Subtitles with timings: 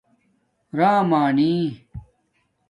[0.79, 1.85] رام آنی